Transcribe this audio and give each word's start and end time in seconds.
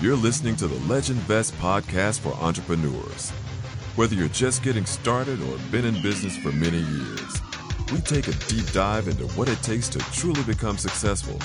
You're 0.00 0.16
listening 0.16 0.56
to 0.56 0.66
the 0.66 0.80
Legend 0.90 1.18
Vest 1.20 1.52
podcast 1.56 2.20
for 2.20 2.32
entrepreneurs. 2.42 3.32
Whether 3.96 4.14
you're 4.14 4.28
just 4.28 4.62
getting 4.62 4.86
started 4.86 5.42
or 5.42 5.58
been 5.70 5.84
in 5.84 6.00
business 6.00 6.34
for 6.38 6.50
many 6.52 6.78
years, 6.78 7.42
we 7.92 8.00
take 8.00 8.26
a 8.26 8.32
deep 8.48 8.64
dive 8.72 9.08
into 9.08 9.24
what 9.36 9.50
it 9.50 9.60
takes 9.62 9.90
to 9.90 9.98
truly 9.98 10.42
become 10.44 10.78
successful. 10.78 11.38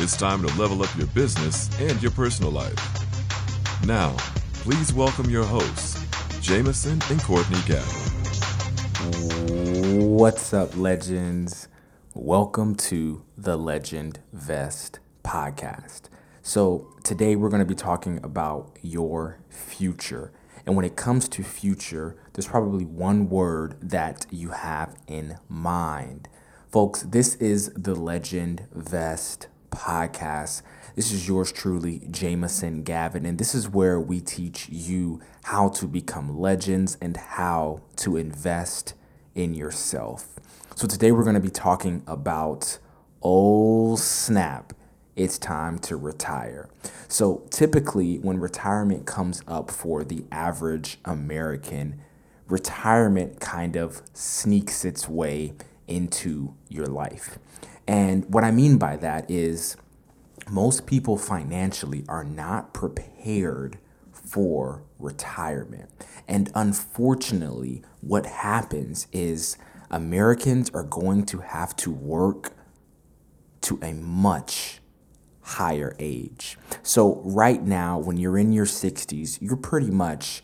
It's 0.00 0.16
time 0.16 0.46
to 0.46 0.60
level 0.60 0.80
up 0.84 0.96
your 0.96 1.08
business 1.08 1.68
and 1.80 2.00
your 2.00 2.12
personal 2.12 2.52
life. 2.52 2.78
Now, 3.84 4.14
please 4.62 4.92
welcome 4.94 5.28
your 5.28 5.42
hosts, 5.42 6.00
Jameson 6.40 7.00
and 7.10 7.20
Courtney 7.24 7.58
Gavin. 7.66 8.12
What's 10.08 10.54
up, 10.54 10.76
legends? 10.76 11.66
Welcome 12.14 12.76
to 12.76 13.24
the 13.36 13.58
Legend 13.58 14.20
Vest 14.32 15.00
podcast. 15.24 16.02
So, 16.48 16.86
today 17.02 17.34
we're 17.34 17.48
going 17.48 17.58
to 17.58 17.66
be 17.66 17.74
talking 17.74 18.20
about 18.22 18.78
your 18.80 19.40
future. 19.48 20.30
And 20.64 20.76
when 20.76 20.84
it 20.84 20.94
comes 20.94 21.28
to 21.30 21.42
future, 21.42 22.14
there's 22.32 22.46
probably 22.46 22.84
one 22.84 23.28
word 23.28 23.76
that 23.82 24.26
you 24.30 24.50
have 24.50 24.94
in 25.08 25.38
mind. 25.48 26.28
Folks, 26.70 27.02
this 27.02 27.34
is 27.34 27.72
the 27.74 27.96
Legend 27.96 28.68
Vest 28.72 29.48
podcast. 29.72 30.62
This 30.94 31.10
is 31.10 31.26
yours 31.26 31.50
truly, 31.50 32.02
Jameson 32.12 32.84
Gavin, 32.84 33.26
and 33.26 33.40
this 33.40 33.52
is 33.52 33.68
where 33.68 33.98
we 33.98 34.20
teach 34.20 34.68
you 34.68 35.20
how 35.46 35.70
to 35.70 35.88
become 35.88 36.38
legends 36.38 36.96
and 37.00 37.16
how 37.16 37.82
to 37.96 38.16
invest 38.16 38.94
in 39.34 39.52
yourself. 39.52 40.38
So 40.76 40.86
today 40.86 41.10
we're 41.10 41.24
going 41.24 41.34
to 41.34 41.40
be 41.40 41.50
talking 41.50 42.04
about 42.06 42.78
oh 43.20 43.96
snap 43.96 44.72
it's 45.16 45.38
time 45.38 45.78
to 45.80 45.96
retire. 45.96 46.68
So, 47.08 47.46
typically, 47.50 48.18
when 48.18 48.38
retirement 48.38 49.06
comes 49.06 49.42
up 49.48 49.70
for 49.70 50.04
the 50.04 50.24
average 50.30 50.98
American, 51.04 52.00
retirement 52.48 53.40
kind 53.40 53.76
of 53.76 54.02
sneaks 54.12 54.84
its 54.84 55.08
way 55.08 55.54
into 55.88 56.54
your 56.68 56.86
life. 56.86 57.38
And 57.86 58.24
what 58.32 58.44
I 58.44 58.50
mean 58.50 58.78
by 58.78 58.96
that 58.96 59.30
is 59.30 59.76
most 60.50 60.86
people 60.86 61.16
financially 61.16 62.04
are 62.08 62.24
not 62.24 62.72
prepared 62.72 63.78
for 64.12 64.82
retirement. 64.98 65.90
And 66.28 66.50
unfortunately, 66.54 67.82
what 68.00 68.26
happens 68.26 69.06
is 69.12 69.56
Americans 69.90 70.70
are 70.70 70.82
going 70.82 71.24
to 71.26 71.38
have 71.38 71.76
to 71.76 71.90
work 71.90 72.52
to 73.62 73.78
a 73.82 73.92
much 73.92 74.80
higher 75.46 75.94
age. 76.00 76.58
So, 76.82 77.20
right 77.24 77.62
now, 77.62 77.98
when 77.98 78.16
you're 78.16 78.36
in 78.36 78.52
your 78.52 78.66
60s, 78.66 79.38
you're 79.40 79.56
pretty 79.56 79.90
much 79.90 80.42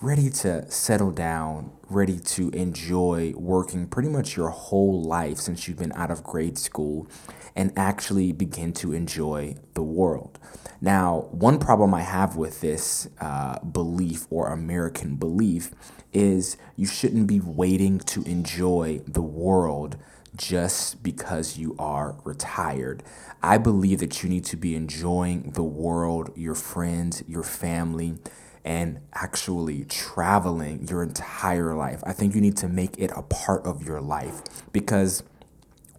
ready 0.00 0.28
to 0.30 0.68
settle 0.70 1.12
down, 1.12 1.70
ready 1.88 2.18
to 2.18 2.48
enjoy 2.50 3.32
working 3.36 3.86
pretty 3.86 4.08
much 4.08 4.36
your 4.36 4.48
whole 4.48 5.02
life 5.02 5.36
since 5.36 5.68
you've 5.68 5.78
been 5.78 5.92
out 5.92 6.10
of 6.10 6.24
grade 6.24 6.58
school 6.58 7.06
and 7.54 7.72
actually 7.76 8.32
begin 8.32 8.72
to 8.72 8.92
enjoy 8.92 9.54
the 9.74 9.82
world. 9.82 10.38
Now, 10.80 11.28
one 11.30 11.58
problem 11.58 11.92
I 11.92 12.00
have 12.00 12.34
with 12.34 12.60
this 12.60 13.08
uh, 13.20 13.60
belief 13.60 14.26
or 14.30 14.48
American 14.48 15.16
belief 15.16 15.72
is 16.12 16.56
you 16.76 16.86
shouldn't 16.86 17.26
be 17.26 17.38
waiting 17.38 17.98
to 17.98 18.22
enjoy 18.22 19.02
the 19.06 19.22
world 19.22 19.96
just 20.36 21.02
because 21.02 21.58
you 21.58 21.74
are 21.78 22.16
retired. 22.24 23.02
I 23.42 23.58
believe 23.58 24.00
that 24.00 24.22
you 24.22 24.28
need 24.28 24.44
to 24.46 24.56
be 24.56 24.74
enjoying 24.74 25.52
the 25.52 25.64
world, 25.64 26.30
your 26.36 26.54
friends, 26.54 27.22
your 27.26 27.42
family, 27.42 28.18
and 28.64 29.00
actually 29.14 29.84
traveling 29.84 30.86
your 30.88 31.02
entire 31.02 31.74
life. 31.74 32.02
I 32.04 32.12
think 32.12 32.34
you 32.34 32.40
need 32.40 32.56
to 32.58 32.68
make 32.68 32.98
it 32.98 33.10
a 33.16 33.22
part 33.22 33.64
of 33.64 33.82
your 33.82 34.00
life 34.00 34.42
because 34.72 35.22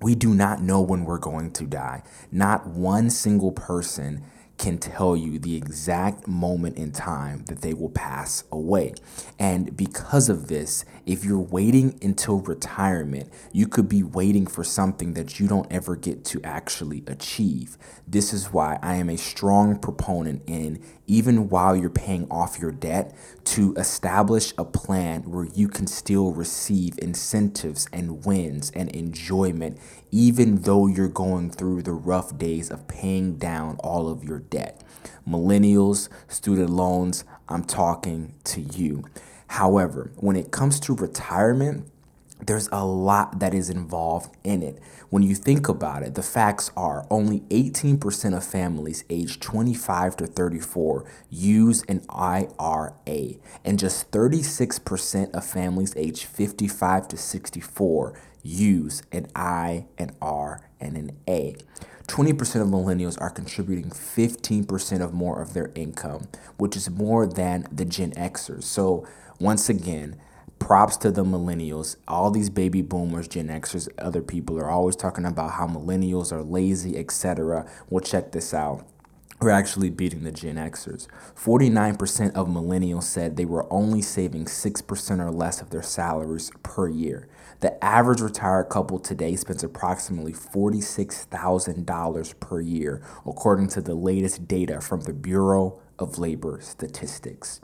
we 0.01 0.16
do 0.16 0.34
not 0.34 0.61
know 0.61 0.81
when 0.81 1.05
we're 1.05 1.19
going 1.19 1.51
to 1.53 1.66
die. 1.66 2.03
Not 2.31 2.67
one 2.67 3.09
single 3.09 3.51
person 3.51 4.23
can 4.57 4.78
tell 4.78 5.17
you 5.17 5.39
the 5.39 5.56
exact 5.56 6.28
moment 6.28 6.78
in 6.78 6.91
time 6.91 7.44
that 7.45 7.62
they 7.62 7.73
will 7.73 7.89
pass 7.89 8.44
away. 8.51 8.94
And 9.39 9.75
because 9.75 10.29
of 10.29 10.50
this, 10.50 10.85
if 11.06 11.25
you're 11.25 11.39
waiting 11.39 11.97
until 12.03 12.39
retirement, 12.41 13.31
you 13.51 13.67
could 13.67 13.90
be 13.90 14.03
waiting 14.03 14.45
for 14.45 14.63
something 14.63 15.16
that 15.16 15.40
you 15.40 15.47
don't 15.47 15.72
ever 15.72 15.95
get 15.95 16.23
to 16.25 16.41
actually 16.44 17.03
achieve. 17.07 17.75
This 18.07 18.34
is 18.34 18.53
why 18.53 18.78
I 18.84 18.95
am 18.95 19.09
a 19.09 19.17
strong 19.17 19.79
proponent 19.79 20.44
in, 20.45 20.84
even 21.07 21.50
while 21.50 21.75
you're 21.75 21.90
paying 21.90 22.28
off 22.29 22.59
your 22.59 22.72
debt, 22.72 23.16
to 23.44 23.73
establish 23.75 24.53
a 24.57 24.63
plan 24.63 25.23
where 25.23 25.45
you 25.45 25.67
can 25.67 25.88
still 25.88 26.34
receive 26.34 27.00
incentives 27.00 27.88
and 27.91 28.23
wins 28.25 28.72
and 28.75 28.90
enjoyment, 28.90 29.79
even 30.11 30.61
though 30.61 30.85
you're 30.85 31.07
going 31.07 31.50
through 31.50 31.81
the 31.81 31.94
rough 31.94 32.38
days 32.38 32.69
of 32.69 32.88
paying 32.88 33.38
down 33.38 33.78
all 33.79 34.07
of 34.07 34.23
your 34.23 34.40
debt. 34.51 34.84
Millennials, 35.28 36.09
student 36.28 36.69
loans, 36.69 37.23
I'm 37.50 37.63
talking 37.63 38.35
to 38.44 38.62
you. 38.62 39.06
However, 39.47 40.12
when 40.17 40.35
it 40.35 40.51
comes 40.51 40.79
to 40.81 40.95
retirement, 40.95 41.91
there's 42.45 42.69
a 42.72 42.85
lot 42.85 43.40
that 43.40 43.53
is 43.53 43.69
involved 43.69 44.35
in 44.44 44.63
it. 44.63 44.79
When 45.09 45.23
you 45.23 45.35
think 45.35 45.67
about 45.67 46.03
it, 46.03 46.16
the 46.16 46.23
facts 46.23 46.72
are 46.75 47.06
only 47.09 47.41
18% 47.50 48.35
of 48.35 48.44
families 48.44 49.03
aged 49.09 49.41
25 49.41 50.17
to 50.17 50.28
34 50.28 51.06
use 51.29 51.84
an 51.88 52.03
IRA, 52.09 53.35
and 53.63 53.78
just 53.78 54.09
36% 54.11 55.31
of 55.34 55.45
families 55.45 55.94
aged 55.95 56.23
55 56.23 57.07
to 57.09 57.17
64 57.17 58.19
use 58.44 59.03
an 59.11 59.28
I, 59.35 59.85
an 59.97 60.16
R, 60.22 60.67
and 60.79 60.97
an 60.97 61.11
A. 61.28 61.56
20% 62.11 62.61
of 62.61 62.67
millennials 62.67 63.19
are 63.22 63.29
contributing 63.29 63.89
15% 63.89 65.01
of 65.01 65.13
more 65.13 65.41
of 65.41 65.53
their 65.53 65.72
income, 65.75 66.27
which 66.57 66.75
is 66.75 66.89
more 66.89 67.25
than 67.25 67.66
the 67.72 67.85
Gen 67.85 68.11
Xers. 68.11 68.63
So, 68.63 69.07
once 69.39 69.69
again, 69.69 70.19
props 70.59 70.97
to 70.97 71.09
the 71.09 71.23
millennials. 71.23 71.95
All 72.09 72.29
these 72.29 72.49
baby 72.49 72.81
boomers, 72.81 73.29
Gen 73.29 73.47
Xers, 73.47 73.88
other 73.97 74.22
people 74.22 74.59
are 74.59 74.69
always 74.69 74.97
talking 74.97 75.23
about 75.23 75.51
how 75.51 75.67
millennials 75.67 76.33
are 76.33 76.44
lazy, 76.44 76.97
etc. 76.97 77.66
Well, 77.89 78.01
check 78.01 78.33
this 78.33 78.53
out. 78.53 78.85
We're 79.41 79.50
actually 79.50 79.90
beating 79.90 80.24
the 80.24 80.31
Gen 80.31 80.57
Xers. 80.57 81.07
49% 81.35 82.35
of 82.35 82.47
millennials 82.47 83.06
said 83.06 83.38
they 83.38 83.46
were 83.46 83.66
only 83.74 84.03
saving 84.03 84.46
6% 84.46 85.19
or 85.19 85.31
less 85.31 85.63
of 85.63 85.72
their 85.72 85.81
salaries 85.81 86.52
per 86.62 86.88
year. 86.88 87.28
The 87.62 87.84
average 87.84 88.22
retired 88.22 88.69
couple 88.69 89.00
today 89.00 89.35
spends 89.35 89.63
approximately 89.63 90.31
$46,000 90.31 92.40
per 92.40 92.62
year, 92.62 93.02
according 93.25 93.69
to 93.69 93.81
the 93.81 93.96
latest 93.96 94.47
data 94.47 94.79
from 94.79 95.02
the 95.02 95.13
Bureau 95.13 95.79
of 95.97 96.19
Labor 96.19 96.59
Statistics. 96.62 97.62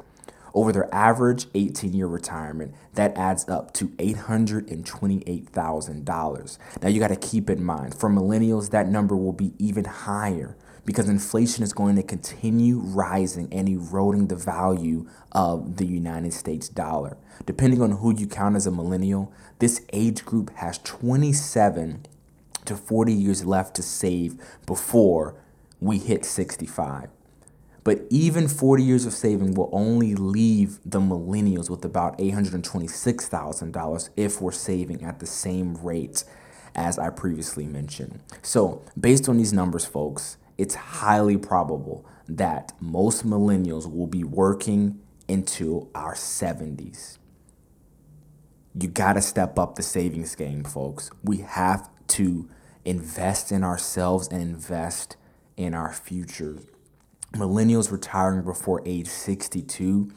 Over 0.56 0.72
their 0.72 0.92
average 0.92 1.46
18 1.54 1.94
year 1.94 2.08
retirement, 2.08 2.74
that 2.96 3.16
adds 3.16 3.48
up 3.48 3.72
to 3.76 3.90
$828,000. 3.90 6.58
Now, 6.82 6.90
you 6.90 7.00
got 7.00 7.10
to 7.10 7.16
keep 7.16 7.52
in 7.52 7.64
mind, 7.64 7.94
for 7.94 8.10
millennials, 8.10 8.72
that 8.72 8.88
number 8.88 9.16
will 9.16 9.32
be 9.32 9.54
even 9.60 9.86
higher 9.86 10.58
because 10.88 11.10
inflation 11.10 11.64
is 11.66 11.74
going 11.74 11.98
to 11.98 12.02
continue 12.02 12.80
rising 12.80 13.50
and 13.52 13.68
eroding 13.68 14.28
the 14.28 14.38
value 14.38 15.06
of 15.34 15.76
the 15.76 15.86
United 15.86 16.32
States 16.32 16.70
dollar. 16.70 17.18
Depending 17.46 17.82
on 17.82 17.92
who 17.92 18.16
you 18.16 18.26
count 18.26 18.56
as 18.56 18.66
a 18.66 18.72
millennial, 18.72 19.32
this 19.60 19.86
age 19.92 20.24
group 20.24 20.50
has 20.56 20.78
27 20.80 22.06
to 22.64 22.76
40 22.78 23.14
years 23.14 23.44
left 23.44 23.76
to 23.76 23.84
save 23.84 24.38
before 24.66 25.36
we 25.82 25.98
hit 25.98 26.24
65. 26.24 27.10
But 27.84 28.06
even 28.10 28.48
40 28.48 28.82
years 28.82 29.06
of 29.06 29.12
saving 29.12 29.56
will 29.56 29.70
only 29.74 30.16
leave 30.16 30.80
the 30.86 31.02
millennials 31.02 31.70
with 31.70 31.84
about 31.84 32.18
$826,000 32.18 34.10
if 34.16 34.42
we're 34.42 34.52
saving 34.54 35.04
at 35.04 35.20
the 35.20 35.26
same 35.26 35.76
rate 35.84 36.24
as 36.76 36.98
I 36.98 37.10
previously 37.10 37.66
mentioned. 37.66 38.22
So, 38.42 38.84
based 38.98 39.28
on 39.28 39.38
these 39.38 39.52
numbers, 39.52 39.84
folks, 39.84 40.38
it's 40.58 40.76
highly 40.76 41.38
probable 41.38 42.06
that 42.28 42.74
most 42.80 43.26
millennials 43.26 43.92
will 43.92 44.08
be 44.08 44.24
working 44.24 45.00
into 45.28 45.90
our 45.96 46.14
70s. 46.14 47.18
You 48.80 48.88
got 48.88 49.14
to 49.14 49.22
step 49.22 49.58
up 49.58 49.76
the 49.76 49.84
savings 49.84 50.36
game, 50.36 50.64
folks. 50.64 51.10
We 51.24 51.38
have 51.38 51.90
to 52.08 52.50
invest 52.86 53.52
in 53.52 53.64
ourselves 53.64 54.28
and 54.28 54.42
invest 54.42 55.18
in 55.56 55.74
our 55.74 55.92
future 55.92 56.60
millennials 57.34 57.92
retiring 57.92 58.44
before 58.44 58.82
age 58.86 59.08
62 59.08 60.12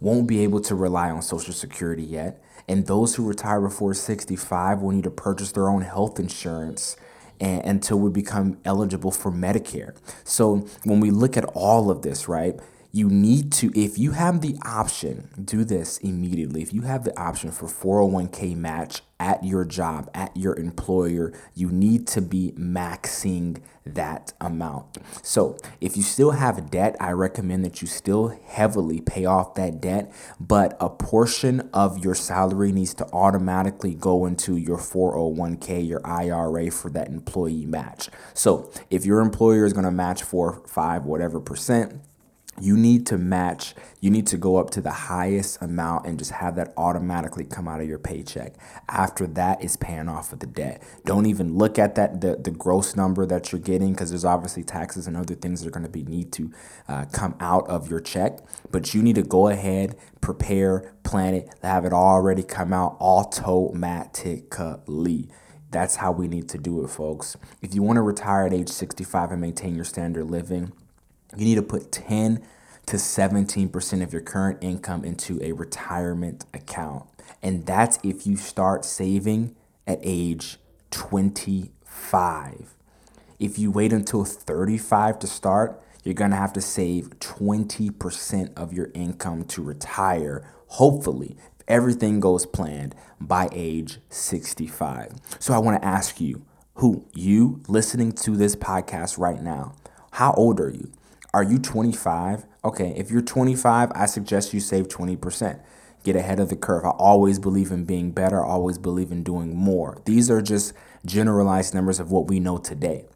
won't 0.00 0.26
be 0.26 0.42
able 0.42 0.60
to 0.60 0.74
rely 0.74 1.10
on 1.10 1.22
Social 1.22 1.52
Security 1.52 2.02
yet. 2.02 2.42
And 2.68 2.86
those 2.86 3.14
who 3.14 3.26
retire 3.26 3.60
before 3.60 3.94
65 3.94 4.80
will 4.80 4.90
need 4.90 5.04
to 5.04 5.10
purchase 5.10 5.52
their 5.52 5.68
own 5.68 5.82
health 5.82 6.18
insurance 6.18 6.96
and, 7.42 7.62
until 7.64 7.98
we 7.98 8.08
become 8.08 8.56
eligible 8.64 9.10
for 9.10 9.30
Medicare. 9.30 9.94
So 10.24 10.66
when 10.84 11.00
we 11.00 11.10
look 11.10 11.36
at 11.36 11.44
all 11.54 11.90
of 11.90 12.00
this, 12.02 12.28
right? 12.28 12.58
you 12.94 13.08
need 13.08 13.50
to, 13.50 13.72
if 13.74 13.98
you 13.98 14.10
have 14.10 14.42
the 14.42 14.54
option, 14.66 15.30
do 15.42 15.64
this 15.64 15.96
immediately. 15.98 16.60
If 16.60 16.74
you 16.74 16.82
have 16.82 17.04
the 17.04 17.18
option 17.18 17.50
for 17.50 17.66
401k 17.66 18.54
match 18.54 19.00
at 19.22 19.44
your 19.44 19.64
job, 19.64 20.10
at 20.14 20.36
your 20.36 20.58
employer, 20.58 21.32
you 21.54 21.70
need 21.70 22.08
to 22.08 22.20
be 22.20 22.52
maxing 22.58 23.62
that 23.86 24.32
amount. 24.40 24.98
So 25.22 25.56
if 25.80 25.96
you 25.96 26.02
still 26.02 26.32
have 26.32 26.70
debt, 26.72 26.96
I 26.98 27.12
recommend 27.12 27.64
that 27.64 27.80
you 27.80 27.86
still 27.86 28.36
heavily 28.46 29.00
pay 29.00 29.24
off 29.24 29.54
that 29.54 29.80
debt, 29.80 30.12
but 30.40 30.76
a 30.80 30.90
portion 30.90 31.70
of 31.72 32.04
your 32.04 32.16
salary 32.16 32.72
needs 32.72 32.94
to 32.94 33.06
automatically 33.12 33.94
go 33.94 34.26
into 34.26 34.56
your 34.56 34.78
401k, 34.78 35.86
your 35.86 36.04
IRA 36.04 36.72
for 36.72 36.90
that 36.90 37.06
employee 37.06 37.64
match. 37.64 38.10
So 38.34 38.72
if 38.90 39.06
your 39.06 39.20
employer 39.20 39.64
is 39.64 39.72
going 39.72 39.84
to 39.84 39.92
match 39.92 40.24
four, 40.24 40.64
five, 40.66 41.04
whatever 41.04 41.38
percent, 41.38 42.00
you 42.60 42.76
need 42.76 43.06
to 43.06 43.18
match 43.18 43.74
you 44.02 44.10
need 44.10 44.26
to 44.26 44.36
go 44.36 44.56
up 44.56 44.68
to 44.70 44.80
the 44.80 44.90
highest 44.90 45.62
amount 45.62 46.06
and 46.06 46.18
just 46.18 46.32
have 46.32 46.56
that 46.56 46.74
automatically 46.76 47.44
come 47.44 47.68
out 47.68 47.80
of 47.80 47.88
your 47.88 48.00
paycheck. 48.00 48.54
After 48.88 49.28
that 49.28 49.62
is 49.62 49.76
paying 49.76 50.08
off 50.08 50.32
of 50.32 50.40
the 50.40 50.48
debt. 50.48 50.82
Don't 51.04 51.26
even 51.26 51.56
look 51.56 51.78
at 51.78 51.94
that 51.94 52.20
the, 52.20 52.34
the 52.34 52.50
gross 52.50 52.96
number 52.96 53.24
that 53.26 53.52
you're 53.52 53.60
getting 53.60 53.92
because 53.92 54.10
there's 54.10 54.24
obviously 54.24 54.64
taxes 54.64 55.06
and 55.06 55.16
other 55.16 55.36
things 55.36 55.60
that 55.60 55.68
are 55.68 55.70
going 55.70 55.86
to 55.86 55.88
be 55.88 56.02
need 56.02 56.32
to 56.32 56.50
uh, 56.88 57.04
come 57.12 57.36
out 57.38 57.68
of 57.68 57.88
your 57.88 58.00
check. 58.00 58.40
But 58.72 58.92
you 58.92 59.04
need 59.04 59.14
to 59.14 59.22
go 59.22 59.46
ahead 59.46 59.94
prepare 60.20 60.92
plan 61.04 61.34
it 61.34 61.48
have 61.62 61.84
it 61.84 61.92
already 61.92 62.42
come 62.42 62.72
out 62.72 62.96
automatically. 63.00 65.28
That's 65.70 65.96
how 65.96 66.12
we 66.12 66.26
need 66.26 66.48
to 66.50 66.58
do 66.58 66.84
it 66.84 66.88
folks. 66.88 67.36
If 67.60 67.72
you 67.74 67.82
want 67.82 67.98
to 67.98 68.02
retire 68.02 68.46
at 68.46 68.52
age 68.52 68.68
65 68.68 69.30
and 69.30 69.40
maintain 69.40 69.76
your 69.76 69.84
standard 69.84 70.28
living 70.28 70.72
you 71.36 71.44
need 71.44 71.54
to 71.56 71.62
put 71.62 71.92
10 71.92 72.44
to 72.86 72.96
17% 72.96 74.02
of 74.02 74.12
your 74.12 74.22
current 74.22 74.58
income 74.60 75.04
into 75.04 75.42
a 75.42 75.52
retirement 75.52 76.44
account. 76.52 77.04
And 77.42 77.64
that's 77.66 77.98
if 78.02 78.26
you 78.26 78.36
start 78.36 78.84
saving 78.84 79.54
at 79.86 79.98
age 80.02 80.58
25. 80.90 82.74
If 83.38 83.58
you 83.58 83.70
wait 83.70 83.92
until 83.92 84.24
35 84.24 85.18
to 85.20 85.26
start, 85.26 85.82
you're 86.04 86.14
to 86.14 86.36
have 86.36 86.52
to 86.54 86.60
save 86.60 87.18
20% 87.20 88.56
of 88.56 88.72
your 88.72 88.90
income 88.94 89.44
to 89.44 89.62
retire, 89.62 90.48
hopefully, 90.66 91.36
if 91.56 91.64
everything 91.68 92.20
goes 92.20 92.44
planned 92.44 92.94
by 93.20 93.48
age 93.52 93.98
65. 94.10 95.14
So 95.38 95.54
I 95.54 95.58
want 95.58 95.80
to 95.80 95.86
ask 95.86 96.20
you, 96.20 96.44
who 96.76 97.06
you 97.14 97.60
listening 97.68 98.12
to 98.12 98.36
this 98.36 98.56
podcast 98.56 99.18
right 99.18 99.40
now, 99.42 99.74
how 100.12 100.32
old 100.32 100.60
are 100.60 100.70
you? 100.70 100.90
Are 101.34 101.42
you 101.42 101.58
25? 101.58 102.44
Okay, 102.62 102.92
if 102.94 103.10
you're 103.10 103.22
25, 103.22 103.90
I 103.94 104.04
suggest 104.04 104.52
you 104.52 104.60
save 104.60 104.88
20%. 104.88 105.60
Get 106.04 106.14
ahead 106.14 106.38
of 106.38 106.50
the 106.50 106.56
curve. 106.56 106.84
I 106.84 106.90
always 106.90 107.38
believe 107.38 107.70
in 107.70 107.86
being 107.86 108.10
better, 108.10 108.44
always 108.44 108.76
believe 108.76 109.10
in 109.10 109.22
doing 109.22 109.56
more. 109.56 110.02
These 110.04 110.30
are 110.30 110.42
just 110.42 110.74
generalized 111.06 111.72
numbers 111.72 112.00
of 112.00 112.10
what 112.10 112.28
we 112.28 112.38
know 112.38 112.58
today. 112.58 113.06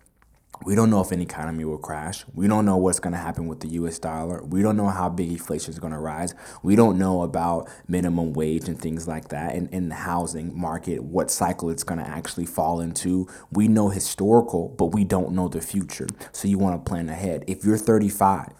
We 0.64 0.74
don't 0.74 0.90
know 0.90 1.00
if 1.00 1.12
an 1.12 1.20
economy 1.20 1.64
will 1.64 1.78
crash. 1.78 2.24
We 2.34 2.48
don't 2.48 2.64
know 2.64 2.76
what's 2.76 2.98
going 2.98 3.12
to 3.12 3.18
happen 3.18 3.46
with 3.46 3.60
the 3.60 3.68
US 3.68 3.98
dollar. 3.98 4.42
We 4.44 4.62
don't 4.62 4.76
know 4.76 4.88
how 4.88 5.08
big 5.08 5.30
inflation 5.30 5.72
is 5.72 5.78
going 5.78 5.92
to 5.92 5.98
rise. 5.98 6.34
We 6.62 6.76
don't 6.76 6.98
know 6.98 7.22
about 7.22 7.68
minimum 7.86 8.32
wage 8.32 8.68
and 8.68 8.80
things 8.80 9.06
like 9.06 9.28
that 9.28 9.54
and, 9.54 9.68
and 9.72 9.90
the 9.90 9.96
housing 9.96 10.58
market, 10.58 11.04
what 11.04 11.30
cycle 11.30 11.70
it's 11.70 11.84
going 11.84 11.98
to 12.02 12.08
actually 12.08 12.46
fall 12.46 12.80
into. 12.80 13.28
We 13.52 13.68
know 13.68 13.90
historical, 13.90 14.70
but 14.70 14.86
we 14.86 15.04
don't 15.04 15.32
know 15.32 15.48
the 15.48 15.60
future. 15.60 16.08
So 16.32 16.48
you 16.48 16.58
want 16.58 16.84
to 16.84 16.88
plan 16.88 17.08
ahead. 17.08 17.44
If 17.46 17.64
you're 17.64 17.78
35, 17.78 18.52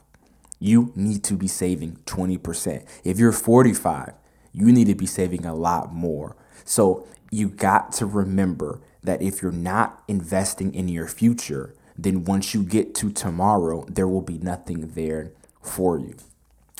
you 0.59 0.93
need 0.95 1.25
to 1.25 1.35
be 1.35 1.49
saving 1.49 1.99
20%. 2.07 2.87
If 3.05 3.19
you're 3.19 3.33
45, 3.33 4.13
you 4.53 4.73
need 4.73 4.87
to 4.87 4.95
be 4.95 5.07
saving 5.07 5.45
a 5.45 5.55
lot 5.55 5.93
more. 5.93 6.37
So 6.65 7.07
you 7.31 7.49
got 7.49 7.93
to 7.93 8.07
remember 8.07 8.81
that 9.03 9.23
if 9.23 9.43
you're 9.43 9.53
not 9.53 10.03
investing 10.09 10.75
in 10.75 10.89
your 10.89 11.07
future, 11.07 11.75
then 11.99 12.25
once 12.25 12.55
you 12.55 12.63
get 12.63 12.95
to 12.97 13.11
tomorrow, 13.11 13.85
there 13.89 14.09
will 14.09 14.23
be 14.23 14.39
nothing 14.39 14.89
there 14.95 15.33
for 15.63 15.99
you. 15.99 16.15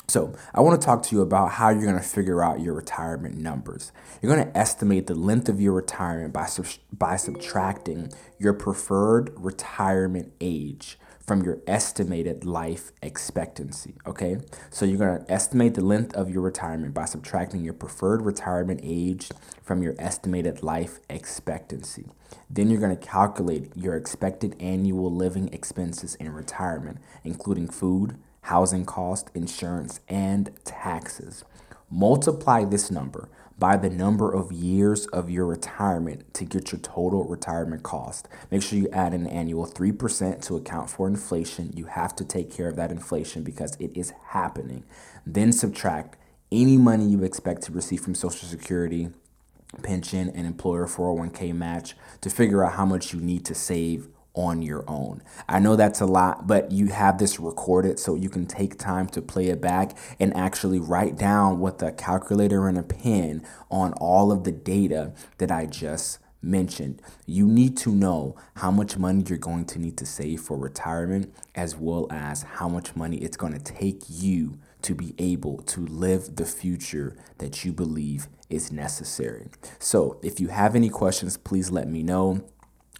So, 0.09 0.33
I 0.53 0.61
want 0.61 0.79
to 0.79 0.85
talk 0.85 1.03
to 1.03 1.15
you 1.15 1.21
about 1.21 1.51
how 1.51 1.69
you're 1.69 1.83
going 1.83 1.95
to 1.95 2.01
figure 2.01 2.41
out 2.41 2.61
your 2.61 2.73
retirement 2.73 3.35
numbers. 3.35 3.91
You're 4.21 4.33
going 4.33 4.47
to 4.47 4.57
estimate 4.57 5.07
the 5.07 5.15
length 5.15 5.49
of 5.49 5.59
your 5.59 5.73
retirement 5.73 6.31
by, 6.31 6.47
by 6.93 7.17
subtracting 7.17 8.13
your 8.39 8.53
preferred 8.53 9.33
retirement 9.35 10.31
age 10.39 10.97
from 11.27 11.43
your 11.43 11.59
estimated 11.67 12.45
life 12.45 12.93
expectancy. 13.01 13.95
Okay, 14.07 14.37
so 14.69 14.85
you're 14.85 14.97
to 15.25 15.31
estimate 15.31 15.73
the 15.73 15.83
length 15.83 16.15
of 16.15 16.29
your 16.29 16.41
retirement 16.41 16.93
by 16.93 17.03
subtracting 17.03 17.65
your 17.65 17.73
preferred 17.73 18.21
retirement 18.21 18.79
age 18.81 19.29
from 19.61 19.83
your 19.83 19.93
estimated 19.99 20.63
life 20.63 20.99
expectancy. 21.09 22.05
Then 22.49 22.69
you're 22.69 22.79
to 22.97 23.05
calculate 23.05 23.75
your 23.75 23.97
expected 23.97 24.55
annual 24.61 25.13
living 25.13 25.53
expenses 25.53 26.15
in 26.15 26.31
retirement, 26.31 26.99
including 27.25 27.67
food, 27.67 28.17
housing 28.43 28.85
cost, 28.85 29.29
insurance, 29.33 29.99
and 30.07 30.51
taxes. 30.63 31.43
Multiply 31.89 32.63
this 32.63 32.89
number 32.89 33.27
by 33.59 33.75
the 33.75 33.89
number 33.89 34.31
of 34.31 34.51
years 34.51 35.07
of 35.07 35.29
your 35.29 35.45
retirement 35.45 36.33
to 36.35 36.45
get 36.45 36.71
your 36.71 36.79
total 36.79 37.23
retirement 37.23 37.83
cost. 37.83 38.27
Make 38.51 38.61
sure 38.61 38.77
you 38.77 38.89
add 38.91 39.13
an 39.13 39.25
annual 39.27 39.65
3% 39.65 40.41
to 40.45 40.55
account 40.57 40.89
for 40.89 41.07
inflation. 41.07 41.73
You 41.75 41.85
have 41.85 42.15
to 42.17 42.25
take 42.25 42.51
care 42.51 42.67
of 42.67 42.75
that 42.75 42.91
inflation 42.91 43.43
because 43.43 43.75
it 43.79 43.91
is 43.95 44.13
happening. 44.27 44.83
Then 45.25 45.51
subtract 45.51 46.17
any 46.51 46.77
money 46.77 47.05
you 47.05 47.23
expect 47.23 47.63
to 47.63 47.71
receive 47.71 48.01
from 48.01 48.15
Social 48.15 48.47
Security, 48.47 49.09
pension, 49.83 50.29
and 50.29 50.45
employer 50.45 50.85
401k 50.85 51.53
match 51.53 51.95
to 52.21 52.29
figure 52.29 52.63
out 52.63 52.73
how 52.73 52.85
much 52.85 53.13
you 53.13 53.19
need 53.19 53.43
to 53.45 53.55
save 53.55 54.07
on 54.37 54.61
your 54.61 54.85
own. 54.87 55.21
I 55.49 55.59
know 55.59 55.75
that's 55.75 55.99
a 55.99 56.05
lot, 56.05 56.47
but 56.47 56.71
you 56.71 56.87
have 56.87 57.17
this 57.17 57.39
recorded 57.39 57.99
so 57.99 58.15
you 58.15 58.29
can 58.29 58.45
take 58.45 58.77
time 58.77 59.07
to 59.07 59.21
play 59.21 59.47
it 59.47 59.59
back 59.59 59.97
and 60.19 60.35
actually 60.37 60.79
write 60.79 61.17
down 61.17 61.59
with 61.59 61.81
a 61.81 61.91
calculator 61.91 62.67
and 62.67 62.77
a 62.77 62.83
pen 62.83 63.45
on 63.69 63.93
all 63.93 64.31
of 64.31 64.43
the 64.43 64.51
data 64.51 65.13
that 65.39 65.51
I 65.51 65.65
just 65.65 66.19
mentioned. 66.39 67.01
You 67.25 67.47
need 67.47 67.75
to 67.77 67.91
know 67.91 68.35
how 68.57 68.69
much 68.69 68.95
money 68.95 69.23
you're 69.27 69.39
going 69.39 69.65
to 69.65 69.79
need 69.79 69.97
to 69.97 70.05
save 70.05 70.41
for 70.41 70.55
retirement, 70.55 71.33
as 71.55 71.75
well 71.75 72.07
as 72.11 72.43
how 72.43 72.69
much 72.69 72.95
money 72.95 73.17
it's 73.17 73.37
going 73.37 73.53
to 73.53 73.59
take 73.59 74.03
you 74.07 74.59
to 74.83 74.93
be 74.93 75.15
able 75.17 75.57
to 75.63 75.85
live 75.85 76.35
the 76.35 76.45
future 76.45 77.17
that 77.39 77.65
you 77.65 77.73
believe 77.73 78.27
is 78.51 78.71
necessary. 78.71 79.47
So, 79.79 80.19
if 80.21 80.39
you 80.39 80.49
have 80.49 80.75
any 80.75 80.89
questions, 80.89 81.37
please 81.37 81.71
let 81.71 81.89
me 81.89 82.03
know 82.03 82.47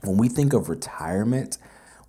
when 0.02 0.18
we 0.18 0.30
think 0.30 0.54
of 0.54 0.70
retirement, 0.70 1.58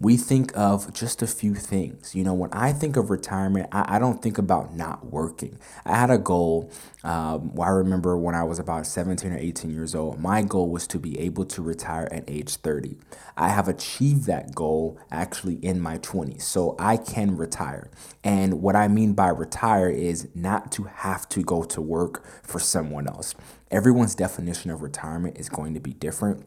we 0.00 0.16
think 0.16 0.56
of 0.56 0.92
just 0.94 1.22
a 1.22 1.26
few 1.26 1.54
things. 1.54 2.14
You 2.14 2.22
know, 2.22 2.34
when 2.34 2.52
I 2.52 2.72
think 2.72 2.96
of 2.96 3.10
retirement, 3.10 3.68
I, 3.72 3.96
I 3.96 3.98
don't 3.98 4.22
think 4.22 4.38
about 4.38 4.74
not 4.74 5.06
working. 5.06 5.58
I 5.84 5.96
had 5.96 6.10
a 6.10 6.18
goal. 6.18 6.70
Um, 7.02 7.52
I 7.60 7.70
remember 7.70 8.16
when 8.16 8.34
I 8.34 8.44
was 8.44 8.60
about 8.60 8.86
17 8.86 9.32
or 9.32 9.38
18 9.38 9.70
years 9.70 9.96
old, 9.96 10.20
my 10.20 10.42
goal 10.42 10.70
was 10.70 10.86
to 10.88 11.00
be 11.00 11.18
able 11.18 11.44
to 11.46 11.62
retire 11.62 12.08
at 12.12 12.24
age 12.28 12.56
30. 12.56 12.96
I 13.36 13.48
have 13.48 13.66
achieved 13.66 14.26
that 14.26 14.54
goal 14.54 15.00
actually 15.10 15.56
in 15.56 15.80
my 15.80 15.98
20s, 15.98 16.42
so 16.42 16.76
I 16.78 16.96
can 16.96 17.36
retire. 17.36 17.90
And 18.22 18.62
what 18.62 18.76
I 18.76 18.86
mean 18.86 19.14
by 19.14 19.28
retire 19.28 19.90
is 19.90 20.28
not 20.34 20.70
to 20.72 20.84
have 20.84 21.28
to 21.30 21.42
go 21.42 21.64
to 21.64 21.80
work 21.80 22.24
for 22.44 22.60
someone 22.60 23.08
else. 23.08 23.34
Everyone's 23.70 24.14
definition 24.14 24.70
of 24.70 24.80
retirement 24.80 25.38
is 25.38 25.48
going 25.48 25.74
to 25.74 25.80
be 25.80 25.92
different 25.92 26.46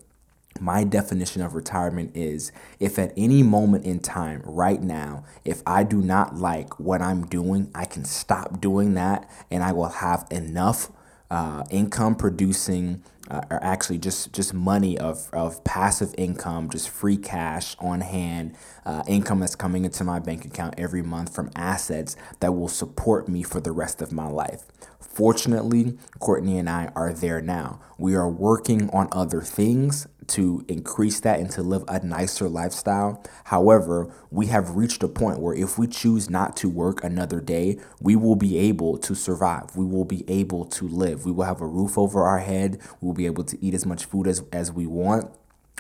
my 0.60 0.84
definition 0.84 1.42
of 1.42 1.56
retirement 1.56 2.12
is 2.16 2.52
if 2.80 3.00
at 3.00 3.14
any 3.16 3.44
moment 3.44 3.86
in 3.86 4.00
time, 4.00 4.42
right 4.46 4.82
now, 4.82 5.24
if 5.46 5.62
I 5.66 5.84
do 5.84 6.02
not 6.02 6.36
like 6.36 6.80
what 6.80 7.02
I'm 7.02 7.26
doing, 7.26 7.72
I 7.74 7.86
can 7.86 8.06
stop 8.06 8.60
doing 8.62 8.94
that 8.96 9.30
and 9.50 9.64
I 9.64 9.72
will 9.72 9.90
have 9.90 10.28
enough 10.30 10.92
uh, 11.32 11.64
income 11.72 12.16
producing 12.16 13.02
uh, 13.30 13.42
or 13.50 13.64
actually 13.64 13.98
just 13.98 14.34
just 14.34 14.54
money 14.54 14.98
of, 14.98 15.30
of 15.32 15.64
passive 15.64 16.14
income 16.18 16.70
just 16.70 16.90
free 16.90 17.16
cash 17.16 17.78
on 17.80 18.02
hand 18.02 18.54
uh, 18.86 19.02
income 19.08 19.40
that's 19.40 19.56
coming 19.56 19.86
into 19.86 20.04
my 20.04 20.20
bank 20.20 20.44
account 20.44 20.76
every 20.78 21.02
month 21.02 21.34
from 21.34 21.50
assets 21.56 22.18
that 22.42 22.52
will 22.54 22.68
support 22.68 23.30
me 23.30 23.42
for 23.42 23.62
the 23.62 23.72
rest 23.72 24.02
of 24.02 24.12
my 24.12 24.28
life. 24.28 24.66
Fortunately 25.00 25.98
courtney 26.20 26.58
and 26.58 26.70
i 26.70 26.92
are 26.96 27.14
there 27.14 27.42
now. 27.42 27.80
We 27.98 28.16
are 28.16 28.30
working 28.30 28.90
on 28.90 29.08
other 29.14 29.42
things 29.42 30.08
to 30.28 30.64
increase 30.68 31.20
that 31.22 31.40
and 31.40 31.50
to 31.52 31.62
live 31.62 31.84
a 31.88 32.06
nicer 32.06 32.48
lifestyle. 32.48 33.24
However, 33.46 34.14
we 34.30 34.48
have 34.48 34.76
reached 34.76 35.04
a 35.04 35.08
point 35.08 35.40
where 35.40 35.56
if 35.56 35.78
we 35.78 35.88
choose 35.88 36.30
not 36.30 36.56
to 36.58 36.70
work 36.70 37.04
another 37.04 37.42
day, 37.42 37.80
we 38.00 38.16
will 38.16 38.36
be 38.36 38.58
able 38.58 38.98
to 39.00 39.16
survive. 39.16 39.76
We 39.76 39.86
will 39.86 40.06
be 40.06 40.24
able 40.30 40.66
to 40.66 40.88
live. 40.88 41.26
We 41.26 41.32
will 41.32 41.46
have 41.46 41.62
a 41.62 41.68
roof 41.68 41.98
over 41.98 42.24
our 42.24 42.40
head. 42.40 42.80
We 43.02 43.08
will 43.08 43.14
be 43.14 43.26
able 43.26 43.44
to 43.46 43.66
eat 43.66 43.74
as 43.74 43.86
much 43.86 44.06
food 44.06 44.28
as, 44.28 44.44
as 44.52 44.72
we 44.72 44.86
want 44.86 45.32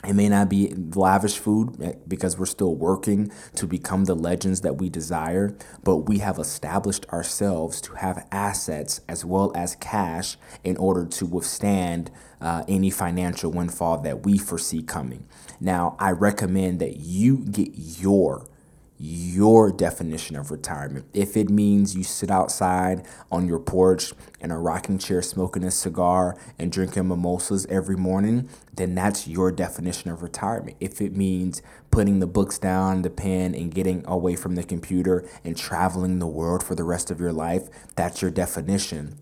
It 0.08 0.14
may 0.14 0.30
not 0.30 0.50
be 0.50 0.74
lavish 0.76 1.38
food 1.38 1.82
eh, 1.82 1.94
because 2.08 2.38
we're 2.38 2.46
still 2.48 2.76
working 2.76 3.32
to 3.56 3.68
become 3.68 4.06
the 4.06 4.16
legends 4.16 4.62
that 4.62 4.78
we 4.78 4.90
desire, 4.90 5.56
but 5.84 5.98
we 6.08 6.20
have 6.20 6.40
established 6.40 7.06
ourselves 7.10 7.82
to 7.82 7.94
have 7.96 8.28
assets 8.32 9.02
as 9.08 9.24
well 9.24 9.52
as 9.56 9.76
cash 9.76 10.38
in 10.64 10.78
order 10.78 11.06
to 11.06 11.26
withstand 11.26 12.10
uh, 12.42 12.64
any 12.68 12.90
financial 12.90 13.52
windfall 13.52 14.00
that 14.00 14.26
we 14.26 14.38
foresee 14.38 14.82
coming. 14.82 15.28
Now, 15.60 15.96
I 16.00 16.12
recommend 16.12 16.80
that 16.80 16.98
you 16.98 17.38
get 17.38 17.70
your 17.76 18.48
your 19.04 19.72
definition 19.72 20.36
of 20.36 20.52
retirement. 20.52 21.06
If 21.12 21.36
it 21.36 21.50
means 21.50 21.96
you 21.96 22.04
sit 22.04 22.30
outside 22.30 23.04
on 23.32 23.48
your 23.48 23.58
porch 23.58 24.14
in 24.40 24.52
a 24.52 24.60
rocking 24.60 25.00
chair 25.00 25.24
smoking 25.24 25.64
a 25.64 25.72
cigar 25.72 26.38
and 26.60 26.72
drinking 26.72 27.08
mimosas 27.08 27.66
every 27.66 27.98
morning, 27.98 28.48
then 28.76 28.94
that's 28.94 29.28
your 29.28 29.52
definition 29.52 30.12
of 30.12 30.22
retirement. 30.22 30.78
If 30.80 31.02
it 31.02 31.16
means 31.16 31.64
putting 31.90 32.20
the 32.20 32.28
books 32.28 32.60
down, 32.60 33.02
the 33.02 33.10
pen, 33.10 33.56
and 33.56 33.74
getting 33.74 34.06
away 34.06 34.36
from 34.36 34.54
the 34.54 34.64
computer 34.64 35.28
and 35.44 35.58
traveling 35.58 36.20
the 36.20 36.28
world 36.28 36.64
for 36.64 36.76
the 36.76 36.84
rest 36.84 37.10
of 37.10 37.20
your 37.20 37.34
life, 37.34 37.70
that's 37.96 38.22
your 38.22 38.30
definition 38.30 39.18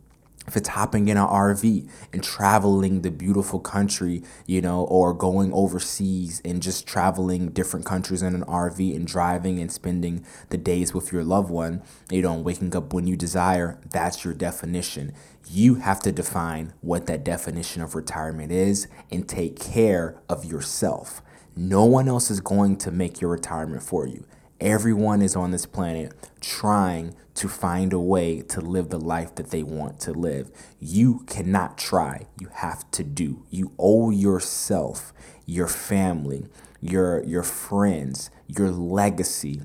if 0.49 0.57
it's 0.57 0.69
hopping 0.69 1.07
in 1.09 1.15
an 1.15 1.27
RV 1.27 1.87
and 2.11 2.23
traveling 2.23 3.03
the 3.03 3.11
beautiful 3.11 3.59
country, 3.59 4.23
you 4.47 4.61
know, 4.61 4.83
or 4.85 5.13
going 5.13 5.53
overseas 5.53 6.41
and 6.43 6.59
just 6.59 6.87
traveling 6.87 7.49
different 7.49 7.85
countries 7.85 8.23
in 8.23 8.33
an 8.33 8.43
RV 8.45 8.95
and 8.95 9.05
driving 9.05 9.59
and 9.59 9.71
spending 9.71 10.25
the 10.49 10.57
days 10.57 10.91
with 10.91 11.11
your 11.11 11.23
loved 11.23 11.51
one, 11.51 11.83
you 12.09 12.23
know, 12.23 12.33
waking 12.33 12.75
up 12.75 12.93
when 12.93 13.05
you 13.05 13.15
desire, 13.15 13.79
that's 13.91 14.25
your 14.25 14.33
definition. 14.33 15.13
You 15.47 15.75
have 15.75 15.99
to 15.99 16.11
define 16.11 16.73
what 16.81 17.05
that 17.05 17.23
definition 17.23 17.83
of 17.83 17.93
retirement 17.93 18.51
is 18.51 18.87
and 19.11 19.29
take 19.29 19.59
care 19.59 20.19
of 20.27 20.45
yourself. 20.45 21.21
No 21.55 21.85
one 21.85 22.07
else 22.07 22.31
is 22.31 22.39
going 22.39 22.77
to 22.77 22.89
make 22.89 23.21
your 23.21 23.29
retirement 23.29 23.83
for 23.83 24.07
you. 24.07 24.25
Everyone 24.61 25.21
is 25.21 25.37
on 25.37 25.51
this 25.51 25.65
planet 25.65 26.11
trying 26.41 27.15
to 27.35 27.47
find 27.47 27.93
a 27.93 27.99
way 27.99 28.41
to 28.41 28.59
live 28.59 28.89
the 28.89 28.99
life 28.99 29.35
that 29.35 29.51
they 29.51 29.63
want 29.63 30.01
to 30.01 30.11
live. 30.11 30.51
You 30.81 31.23
cannot 31.27 31.77
try, 31.77 32.27
you 32.41 32.49
have 32.55 32.89
to 32.91 33.03
do. 33.03 33.45
You 33.49 33.71
owe 33.79 34.09
yourself, 34.09 35.13
your 35.45 35.67
family, 35.67 36.47
your 36.81 37.23
your 37.23 37.43
friends, 37.43 38.31
your 38.47 38.69
legacy. 38.69 39.61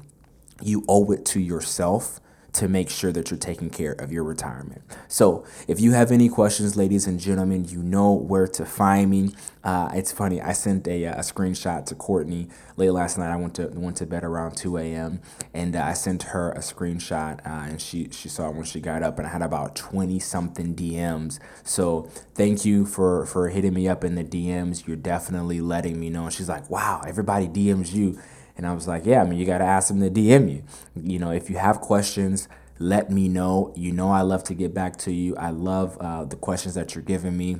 You 0.62 0.84
owe 0.86 1.10
it 1.10 1.24
to 1.26 1.40
yourself 1.40 2.20
to 2.54 2.68
make 2.68 2.88
sure 2.88 3.12
that 3.12 3.30
you're 3.30 3.38
taking 3.38 3.68
care 3.68 3.92
of 3.92 4.12
your 4.12 4.25
retirement. 4.25 4.82
So, 5.08 5.44
if 5.68 5.80
you 5.80 5.92
have 5.92 6.11
any 6.11 6.28
questions, 6.28 6.76
ladies 6.76 7.06
and 7.06 7.20
gentlemen, 7.20 7.64
you 7.68 7.82
know 7.82 8.12
where 8.12 8.46
to 8.49 8.64
find 8.64 9.11
me. 9.11 9.34
Uh, 9.64 9.90
it's 9.94 10.12
funny. 10.12 10.40
I 10.40 10.52
sent 10.52 10.87
a, 10.87 11.04
a 11.04 11.20
screenshot 11.20 11.87
to 11.87 11.94
Courtney 11.94 12.49
late 12.76 12.90
last 12.90 13.18
night. 13.18 13.30
I 13.30 13.37
went 13.37 13.54
to 13.56 13.68
went 13.68 13.96
to 13.99 14.06
bed 14.06 14.23
around 14.23 14.56
2 14.56 14.76
a.m. 14.76 15.20
and 15.52 15.75
uh, 15.75 15.82
I 15.82 15.94
sent 15.94 16.25
her 16.25 16.52
a 16.52 16.58
screenshot, 16.58 17.38
uh, 17.46 17.70
and 17.70 17.80
she 17.80 18.08
she 18.11 18.28
saw 18.28 18.50
it 18.50 18.54
when 18.54 18.64
she 18.64 18.80
got 18.80 19.02
up, 19.02 19.18
and 19.18 19.26
I 19.26 19.30
had 19.30 19.42
about 19.42 19.75
20 19.75 20.18
something 20.20 20.75
DMs. 20.75 21.40
So 21.64 22.08
thank 22.34 22.64
you 22.64 22.84
for 22.87 23.26
for 23.26 23.49
hitting 23.49 23.75
me 23.75 23.88
up 23.88 24.04
in 24.04 24.14
the 24.14 24.25
DMs. 24.25 24.87
You're 24.87 24.96
definitely 24.96 25.61
letting 25.61 25.99
me 25.99 26.11
know. 26.11 26.25
And 26.25 26.32
she's 26.32 26.49
like, 26.49 26.68
wow, 26.70 27.02
everybody 27.06 27.49
DMs 27.49 27.92
you. 27.92 28.18
And 28.56 28.66
I 28.66 28.73
was 28.73 28.87
like, 28.87 29.04
yeah, 29.04 29.23
I 29.23 29.25
mean, 29.25 29.38
you 29.38 29.46
got 29.46 29.58
to 29.58 29.64
ask 29.64 29.88
them 29.88 30.00
to 30.00 30.11
DM 30.11 30.50
you. 30.50 30.64
You 30.94 31.18
know, 31.18 31.30
if 31.30 31.50
you 31.50 31.56
have 31.56 31.80
questions, 31.80 32.49
let 32.78 33.11
me 33.11 33.28
know. 33.28 33.73
You 33.76 33.92
know, 33.92 34.11
I 34.11 34.23
love 34.23 34.44
to 34.44 34.54
get 34.54 34.73
back 34.75 34.96
to 34.99 35.12
you. 35.12 35.37
I 35.37 35.50
love 35.50 35.96
uh, 36.00 36.25
the 36.25 36.37
questions 36.37 36.75
that 36.75 36.94
you're 36.94 37.02
giving 37.02 37.37
me, 37.37 37.58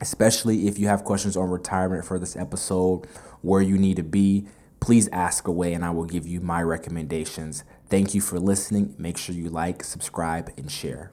especially 0.00 0.68
if 0.68 0.78
you 0.78 0.88
have 0.88 1.04
questions 1.04 1.36
on 1.36 1.50
retirement 1.50 2.04
for 2.04 2.18
this 2.18 2.36
episode, 2.36 3.06
where 3.42 3.62
you 3.62 3.78
need 3.78 3.96
to 3.96 4.02
be. 4.02 4.46
Please 4.80 5.08
ask 5.08 5.48
away 5.48 5.74
and 5.74 5.84
I 5.84 5.90
will 5.90 6.04
give 6.04 6.26
you 6.26 6.40
my 6.40 6.62
recommendations. 6.62 7.64
Thank 7.88 8.14
you 8.14 8.20
for 8.20 8.38
listening. 8.38 8.94
Make 8.96 9.16
sure 9.16 9.34
you 9.34 9.48
like, 9.48 9.82
subscribe, 9.82 10.52
and 10.56 10.70
share. 10.70 11.10